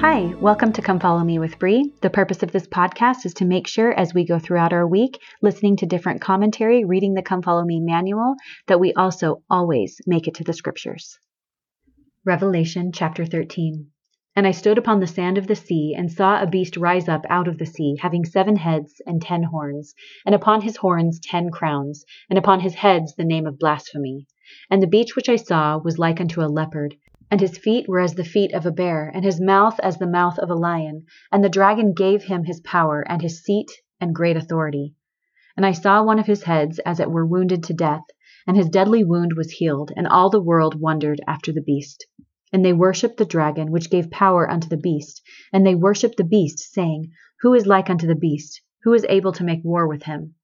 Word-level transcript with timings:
Hi, 0.00 0.32
welcome 0.40 0.72
to 0.74 0.80
Come 0.80 1.00
Follow 1.00 1.24
Me 1.24 1.40
with 1.40 1.58
Bree. 1.58 1.92
The 2.02 2.08
purpose 2.08 2.44
of 2.44 2.52
this 2.52 2.68
podcast 2.68 3.26
is 3.26 3.34
to 3.34 3.44
make 3.44 3.66
sure 3.66 3.92
as 3.92 4.14
we 4.14 4.24
go 4.24 4.38
throughout 4.38 4.72
our 4.72 4.86
week, 4.86 5.20
listening 5.42 5.74
to 5.78 5.86
different 5.86 6.20
commentary, 6.20 6.84
reading 6.84 7.14
the 7.14 7.22
Come 7.22 7.42
Follow 7.42 7.64
Me 7.64 7.80
manual, 7.80 8.36
that 8.68 8.78
we 8.78 8.92
also 8.92 9.42
always 9.50 10.00
make 10.06 10.28
it 10.28 10.34
to 10.34 10.44
the 10.44 10.52
scriptures. 10.52 11.18
Revelation 12.24 12.92
chapter 12.92 13.26
13. 13.26 13.88
And 14.36 14.46
I 14.46 14.52
stood 14.52 14.78
upon 14.78 15.00
the 15.00 15.08
sand 15.08 15.36
of 15.36 15.48
the 15.48 15.56
sea, 15.56 15.96
and 15.98 16.12
saw 16.12 16.40
a 16.40 16.46
beast 16.46 16.76
rise 16.76 17.08
up 17.08 17.26
out 17.28 17.48
of 17.48 17.58
the 17.58 17.66
sea, 17.66 17.96
having 18.00 18.24
seven 18.24 18.54
heads 18.54 19.02
and 19.04 19.20
ten 19.20 19.42
horns, 19.42 19.96
and 20.24 20.32
upon 20.32 20.60
his 20.60 20.76
horns 20.76 21.18
ten 21.18 21.50
crowns, 21.50 22.04
and 22.30 22.38
upon 22.38 22.60
his 22.60 22.76
heads 22.76 23.16
the 23.16 23.24
name 23.24 23.48
of 23.48 23.58
blasphemy. 23.58 24.28
And 24.70 24.80
the 24.80 24.86
beast 24.86 25.16
which 25.16 25.28
I 25.28 25.34
saw 25.34 25.78
was 25.78 25.98
like 25.98 26.20
unto 26.20 26.40
a 26.40 26.46
leopard 26.46 26.94
and 27.30 27.40
his 27.40 27.58
feet 27.58 27.86
were 27.88 28.00
as 28.00 28.14
the 28.14 28.24
feet 28.24 28.54
of 28.54 28.64
a 28.64 28.70
bear, 28.70 29.10
and 29.14 29.24
his 29.24 29.40
mouth 29.40 29.78
as 29.80 29.98
the 29.98 30.06
mouth 30.06 30.38
of 30.38 30.48
a 30.50 30.54
lion. 30.54 31.04
And 31.30 31.44
the 31.44 31.48
dragon 31.48 31.92
gave 31.92 32.24
him 32.24 32.44
his 32.44 32.60
power, 32.60 33.04
and 33.08 33.20
his 33.20 33.42
seat, 33.44 33.70
and 34.00 34.14
great 34.14 34.36
authority. 34.36 34.94
And 35.56 35.66
I 35.66 35.72
saw 35.72 36.02
one 36.02 36.18
of 36.18 36.26
his 36.26 36.44
heads 36.44 36.78
as 36.80 37.00
it 37.00 37.10
were 37.10 37.26
wounded 37.26 37.64
to 37.64 37.74
death, 37.74 38.04
and 38.46 38.56
his 38.56 38.70
deadly 38.70 39.04
wound 39.04 39.34
was 39.36 39.50
healed, 39.50 39.92
and 39.96 40.06
all 40.06 40.30
the 40.30 40.40
world 40.40 40.80
wondered 40.80 41.20
after 41.26 41.52
the 41.52 41.60
beast. 41.60 42.06
And 42.52 42.64
they 42.64 42.72
worshipped 42.72 43.18
the 43.18 43.26
dragon, 43.26 43.70
which 43.70 43.90
gave 43.90 44.10
power 44.10 44.50
unto 44.50 44.68
the 44.68 44.76
beast, 44.78 45.20
and 45.52 45.66
they 45.66 45.74
worshipped 45.74 46.16
the 46.16 46.24
beast, 46.24 46.60
saying, 46.60 47.10
Who 47.42 47.52
is 47.52 47.66
like 47.66 47.90
unto 47.90 48.06
the 48.06 48.14
beast? 48.14 48.62
Who 48.84 48.94
is 48.94 49.04
able 49.08 49.32
to 49.32 49.44
make 49.44 49.62
war 49.62 49.86
with 49.86 50.04
him? 50.04 50.34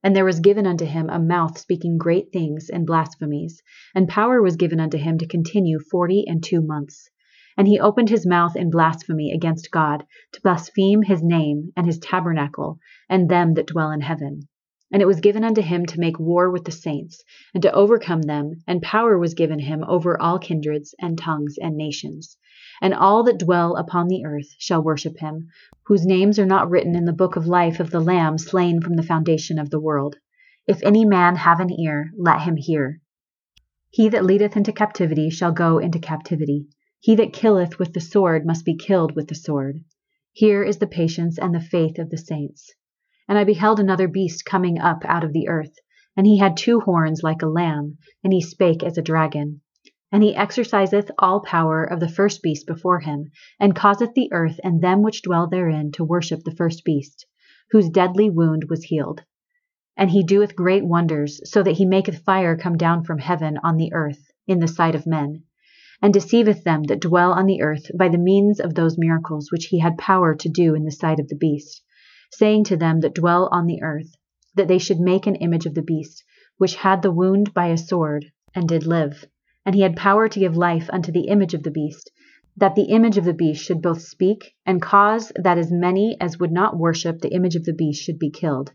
And 0.00 0.14
there 0.14 0.24
was 0.24 0.38
given 0.38 0.64
unto 0.64 0.84
him 0.84 1.10
a 1.10 1.18
mouth 1.18 1.58
speaking 1.58 1.98
great 1.98 2.30
things 2.32 2.70
and 2.70 2.86
blasphemies, 2.86 3.60
and 3.96 4.06
power 4.06 4.40
was 4.40 4.54
given 4.54 4.78
unto 4.78 4.96
him 4.96 5.18
to 5.18 5.26
continue 5.26 5.80
forty 5.80 6.24
and 6.24 6.40
two 6.40 6.60
months. 6.60 7.10
And 7.56 7.66
he 7.66 7.80
opened 7.80 8.08
his 8.08 8.24
mouth 8.24 8.54
in 8.54 8.70
blasphemy 8.70 9.32
against 9.32 9.72
God, 9.72 10.04
to 10.34 10.40
blaspheme 10.40 11.02
his 11.02 11.20
name, 11.20 11.72
and 11.76 11.84
his 11.84 11.98
tabernacle, 11.98 12.78
and 13.08 13.28
them 13.28 13.54
that 13.54 13.66
dwell 13.66 13.90
in 13.90 14.02
heaven. 14.02 14.42
And 14.90 15.02
it 15.02 15.06
was 15.06 15.20
given 15.20 15.44
unto 15.44 15.60
him 15.60 15.84
to 15.86 16.00
make 16.00 16.18
war 16.18 16.50
with 16.50 16.64
the 16.64 16.72
saints, 16.72 17.22
and 17.52 17.62
to 17.62 17.72
overcome 17.72 18.22
them, 18.22 18.62
and 18.66 18.80
power 18.80 19.18
was 19.18 19.34
given 19.34 19.58
him 19.58 19.84
over 19.86 20.20
all 20.20 20.38
kindreds, 20.38 20.94
and 20.98 21.18
tongues, 21.18 21.56
and 21.60 21.76
nations. 21.76 22.36
And 22.80 22.94
all 22.94 23.22
that 23.24 23.38
dwell 23.38 23.76
upon 23.76 24.08
the 24.08 24.24
earth 24.24 24.54
shall 24.58 24.82
worship 24.82 25.18
him, 25.18 25.48
whose 25.86 26.06
names 26.06 26.38
are 26.38 26.46
not 26.46 26.70
written 26.70 26.94
in 26.94 27.04
the 27.04 27.12
book 27.12 27.36
of 27.36 27.46
life 27.46 27.80
of 27.80 27.90
the 27.90 28.00
Lamb 28.00 28.38
slain 28.38 28.80
from 28.80 28.94
the 28.94 29.02
foundation 29.02 29.58
of 29.58 29.70
the 29.70 29.80
world. 29.80 30.16
If 30.66 30.82
any 30.82 31.04
man 31.04 31.36
have 31.36 31.60
an 31.60 31.70
ear, 31.70 32.10
let 32.16 32.42
him 32.42 32.56
hear. 32.56 33.00
He 33.90 34.08
that 34.10 34.24
leadeth 34.24 34.56
into 34.56 34.72
captivity 34.72 35.30
shall 35.30 35.52
go 35.52 35.78
into 35.78 35.98
captivity. 35.98 36.66
He 37.00 37.14
that 37.14 37.32
killeth 37.32 37.78
with 37.78 37.94
the 37.94 38.00
sword 38.00 38.46
must 38.46 38.64
be 38.64 38.76
killed 38.76 39.16
with 39.16 39.28
the 39.28 39.34
sword. 39.34 39.84
Here 40.32 40.62
is 40.62 40.78
the 40.78 40.86
patience 40.86 41.38
and 41.38 41.54
the 41.54 41.60
faith 41.60 41.98
of 41.98 42.10
the 42.10 42.18
saints. 42.18 42.74
And 43.28 43.36
I 43.36 43.44
beheld 43.44 43.78
another 43.78 44.08
beast 44.08 44.46
coming 44.46 44.78
up 44.78 45.04
out 45.04 45.22
of 45.22 45.34
the 45.34 45.48
earth, 45.48 45.74
and 46.16 46.26
he 46.26 46.38
had 46.38 46.56
two 46.56 46.80
horns 46.80 47.22
like 47.22 47.42
a 47.42 47.46
lamb, 47.46 47.98
and 48.24 48.32
he 48.32 48.40
spake 48.40 48.82
as 48.82 48.96
a 48.96 49.02
dragon. 49.02 49.60
And 50.10 50.22
he 50.22 50.34
exerciseth 50.34 51.10
all 51.18 51.40
power 51.40 51.84
of 51.84 52.00
the 52.00 52.08
first 52.08 52.42
beast 52.42 52.66
before 52.66 53.00
him, 53.00 53.30
and 53.60 53.76
causeth 53.76 54.14
the 54.14 54.32
earth 54.32 54.58
and 54.64 54.80
them 54.80 55.02
which 55.02 55.20
dwell 55.20 55.46
therein 55.46 55.92
to 55.92 56.04
worship 56.04 56.40
the 56.42 56.54
first 56.56 56.86
beast, 56.86 57.26
whose 57.70 57.90
deadly 57.90 58.30
wound 58.30 58.64
was 58.70 58.84
healed. 58.84 59.24
And 59.94 60.10
he 60.10 60.22
doeth 60.22 60.56
great 60.56 60.86
wonders, 60.86 61.42
so 61.44 61.62
that 61.62 61.76
he 61.76 61.84
maketh 61.84 62.24
fire 62.24 62.56
come 62.56 62.78
down 62.78 63.04
from 63.04 63.18
heaven 63.18 63.58
on 63.62 63.76
the 63.76 63.92
earth, 63.92 64.30
in 64.46 64.58
the 64.60 64.68
sight 64.68 64.94
of 64.94 65.06
men, 65.06 65.42
and 66.00 66.14
deceiveth 66.14 66.64
them 66.64 66.84
that 66.84 67.02
dwell 67.02 67.32
on 67.32 67.44
the 67.44 67.60
earth 67.60 67.90
by 67.94 68.08
the 68.08 68.16
means 68.16 68.58
of 68.58 68.74
those 68.74 68.96
miracles 68.96 69.52
which 69.52 69.66
he 69.66 69.80
had 69.80 69.98
power 69.98 70.34
to 70.34 70.48
do 70.48 70.74
in 70.74 70.84
the 70.84 70.90
sight 70.90 71.20
of 71.20 71.28
the 71.28 71.36
beast, 71.36 71.82
saying 72.30 72.64
to 72.64 72.76
them 72.76 73.00
that 73.00 73.14
dwell 73.14 73.48
on 73.52 73.66
the 73.66 73.82
earth, 73.82 74.14
that 74.54 74.68
they 74.68 74.78
should 74.78 75.00
make 75.00 75.26
an 75.26 75.36
image 75.36 75.66
of 75.66 75.74
the 75.74 75.82
beast, 75.82 76.24
which 76.56 76.76
had 76.76 77.02
the 77.02 77.12
wound 77.12 77.54
by 77.54 77.66
a 77.66 77.76
sword, 77.76 78.26
and 78.54 78.68
did 78.68 78.86
live 78.86 79.26
and 79.68 79.74
he 79.74 79.82
had 79.82 79.96
power 79.96 80.30
to 80.30 80.40
give 80.40 80.56
life 80.56 80.88
unto 80.94 81.12
the 81.12 81.28
image 81.28 81.52
of 81.52 81.62
the 81.62 81.70
beast, 81.70 82.10
that 82.56 82.74
the 82.74 82.84
image 82.84 83.18
of 83.18 83.26
the 83.26 83.34
beast 83.34 83.62
should 83.62 83.82
both 83.82 84.00
speak 84.00 84.54
and 84.64 84.80
cause 84.80 85.30
that 85.36 85.58
as 85.58 85.70
many 85.70 86.16
as 86.22 86.38
would 86.38 86.50
not 86.50 86.78
worship 86.78 87.20
the 87.20 87.34
image 87.34 87.54
of 87.54 87.66
the 87.66 87.74
beast 87.74 88.02
should 88.02 88.18
be 88.18 88.30
killed. 88.30 88.72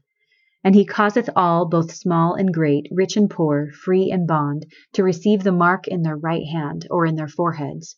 And 0.63 0.75
he 0.75 0.85
causeth 0.85 1.31
all, 1.35 1.67
both 1.67 1.91
small 1.91 2.35
and 2.35 2.53
great, 2.53 2.85
rich 2.91 3.17
and 3.17 3.27
poor, 3.27 3.71
free 3.71 4.11
and 4.11 4.27
bond, 4.27 4.67
to 4.93 5.03
receive 5.03 5.43
the 5.43 5.51
mark 5.51 5.87
in 5.87 6.03
their 6.03 6.15
right 6.15 6.45
hand 6.45 6.85
or 6.91 7.07
in 7.07 7.15
their 7.15 7.27
foreheads, 7.27 7.95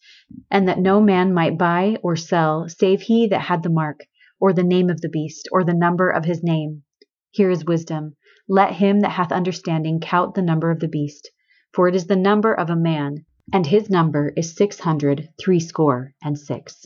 and 0.50 0.70
that 0.70 0.80
no 0.80 1.02
man 1.02 1.34
might 1.34 1.58
buy 1.58 1.98
or 2.02 2.16
sell 2.16 2.70
save 2.70 3.02
he 3.02 3.28
that 3.28 3.42
had 3.42 3.62
the 3.62 3.70
mark, 3.70 4.06
or 4.46 4.54
the 4.54 4.64
name 4.64 4.92
of 4.92 5.02
the 5.02 5.10
beast, 5.10 5.50
or 5.52 5.64
the 5.64 5.74
number 5.74 6.08
of 6.08 6.26
his 6.26 6.44
name. 6.44 6.84
Here 7.32 7.50
is 7.50 7.66
wisdom. 7.66 8.16
Let 8.48 8.74
him 8.74 9.00
that 9.00 9.14
hath 9.14 9.32
understanding 9.32 10.00
count 10.00 10.36
the 10.36 10.44
number 10.44 10.70
of 10.70 10.80
the 10.80 10.88
beast 10.88 11.32
for 11.76 11.90
it 11.90 11.96
is 11.96 12.08
the 12.08 12.16
number 12.16 12.54
of 12.54 12.70
a 12.70 12.76
man, 12.76 13.26
and 13.52 13.68
his 13.68 13.90
number 13.90 14.32
is 14.38 14.56
six 14.56 14.80
hundred 14.80 15.28
threescore 15.38 16.14
and 16.24 16.40
six. 16.40 16.86